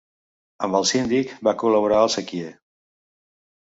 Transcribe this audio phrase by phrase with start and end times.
[0.67, 2.53] Amb el Síndic va col·laborar el sequier.